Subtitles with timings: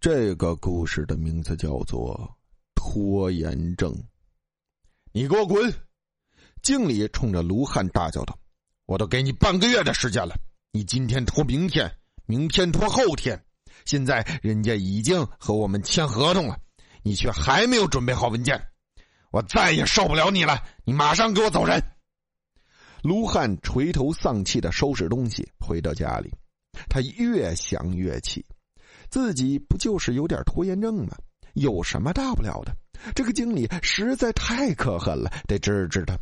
[0.00, 2.38] 这个故事的名字叫做
[2.76, 3.92] 拖延症。
[5.10, 5.74] 你给我滚！
[6.62, 8.38] 经理冲着卢汉大叫道
[8.86, 10.36] ：“我都给你半个月的时间了，
[10.70, 11.92] 你今天拖明天，
[12.26, 13.44] 明天拖后天，
[13.86, 16.56] 现在人家已经和我们签合同了，
[17.02, 18.68] 你却还没有准备好文件，
[19.32, 20.62] 我再也受不了你了！
[20.84, 21.82] 你马上给我走人！”
[23.02, 26.32] 卢汉垂头丧气的收拾东西回到家里，
[26.88, 28.46] 他越想越气。
[29.10, 31.16] 自己不就是有点拖延症吗？
[31.54, 32.76] 有什么大不了的？
[33.14, 36.18] 这个经理实在太可恨了，得治治他。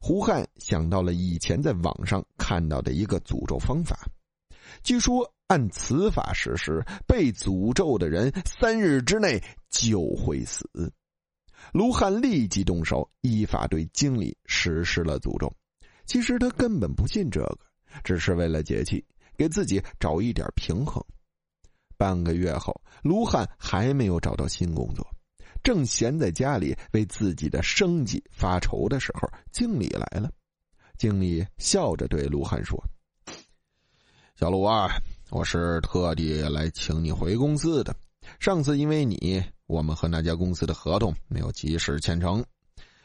[0.00, 3.98] 胡汉想到了以前在网上看到的一个诅咒方法，
[4.82, 10.68] 据说按此法实施，被诅咒的人三日之内就会死。
[11.72, 15.52] 卢汉立即动手，依法对经理实施了诅咒。
[16.06, 17.58] 其实他根本不信这个，
[18.04, 19.04] 只是为了解气，
[19.36, 21.04] 给自己找一点平衡。
[21.96, 25.06] 半个月后，卢汉还没有找到新工作，
[25.62, 30.30] 正闲在家里为自己的生计发愁的时候，经理来了。
[30.98, 32.82] 经理笑着对卢汉说
[34.34, 34.88] ：“小卢啊，
[35.30, 37.94] 我是特地来请你回公司的。
[38.40, 42.44] 上次因为你，我们和那家公司的合同没有及时签成，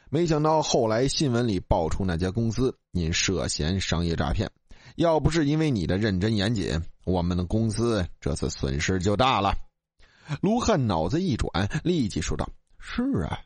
[0.09, 4.50] 没想到后来新闻里爆出那家公司因涉嫌商业诈骗。”
[4.95, 9.53] 要不是因为你的认真严谨，我们的公司这次损失就大了。
[10.42, 13.39] 卢汉脑子一转，立即说道：“是啊，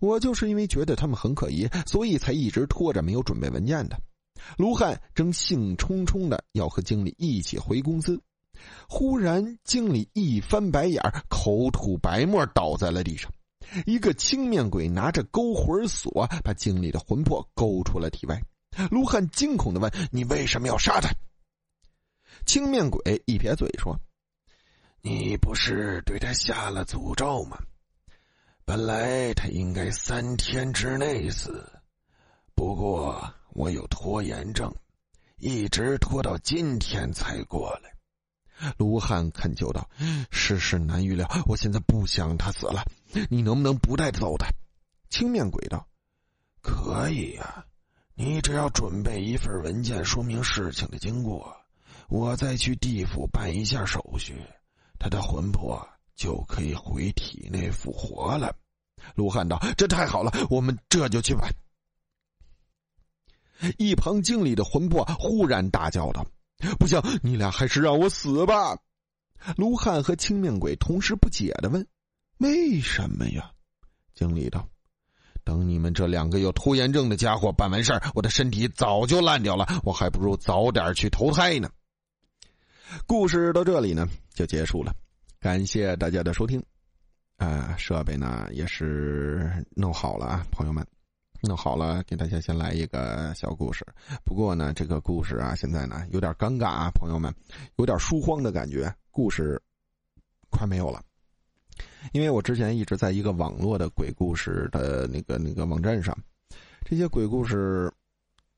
[0.00, 3.96] 我就是因为觉得他们很可疑，所以才一直拖着没有准备文件的。”
[4.58, 8.20] 卢汉正兴冲冲的要和经理一起回公司，
[8.88, 13.30] 忽然经理一翻白眼，口吐白沫，倒在了地上。
[13.86, 18.42] 一个青面鬼拿着勾魂锁，把经理的魂魄勾出了体外。
[18.90, 21.10] 卢汉惊恐的问：“你为什么要杀他？”
[22.46, 23.98] 青面鬼一撇嘴说
[25.02, 27.58] ：“你不是对他下了诅咒吗？
[28.64, 31.70] 本来他应该三天之内死，
[32.54, 34.72] 不过我有拖延症，
[35.36, 37.92] 一直拖到今天才过来。”
[38.78, 39.90] 卢汉恳求道
[40.30, 42.84] ：“世事难预料，我现在不想他死了，
[43.28, 44.46] 你能不能不带走他？”
[45.10, 45.86] 青面鬼道
[46.62, 47.66] ：“可以呀。”
[48.24, 51.56] 你只要准备一份文件，说明事情的经过，
[52.08, 54.40] 我再去地府办一下手续，
[54.96, 55.84] 他的魂魄
[56.14, 58.54] 就可以回体内复活了。
[59.16, 61.52] 卢汉道：“这太好了，我们这就去办。”
[63.76, 66.24] 一旁经理的魂魄忽然大叫道
[66.78, 68.78] ：“不行，你俩还是让我死吧！”
[69.58, 71.84] 卢汉和青面鬼同时不解的问
[72.38, 73.50] ：“为什么呀？”
[74.14, 74.68] 经理道。
[75.44, 81.70] 等你们这两个有拖延症的家伙办完事儿，我的身体早就烂掉了，我还不如早点去投胎呢。
[83.06, 84.94] 故事到这里呢就结束了，
[85.40, 86.62] 感谢大家的收听。
[87.38, 90.86] 啊，设备呢也是弄好了啊，朋友们，
[91.40, 93.84] 弄好了，给大家先来一个小故事。
[94.24, 97.34] 不过呢，这个故事啊，现在呢有点尴尬啊，朋友们，
[97.78, 99.60] 有点疏荒的感觉，故事
[100.50, 101.02] 快没有了。
[102.12, 106.16] 因为我之前一直在一个网络的鬼故事的那个那个网站上，
[106.84, 107.92] 这些鬼故事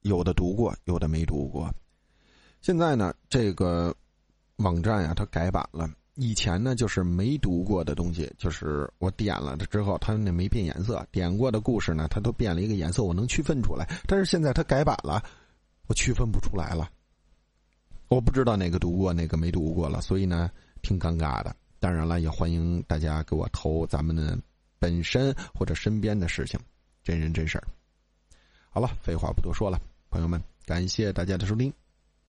[0.01, 1.73] 有的读过，有的没读过。
[2.61, 3.95] 现在呢，这个
[4.57, 5.91] 网站呀，它改版了。
[6.17, 11.05] 以前呢，就是没读过的东西，就是我点了它之后，它那没变颜色。
[11.11, 13.85] 点过的故事呢，它都变了一个颜色，我能区分出来。
[14.07, 15.23] 但是现在它改版了，
[15.89, 16.89] 我区分不出来了。
[18.07, 20.51] 我不知道哪个读过，哪个没读过了，所以呢，
[20.83, 21.55] 挺尴尬的。
[21.85, 24.39] 当然了，也欢迎大家给我投咱们的
[24.79, 26.59] 本身或者身边的事情，
[27.03, 27.65] 真人真事儿。
[28.71, 29.79] 好了，废话不多说了，
[30.09, 31.71] 朋友们，感谢大家的收听。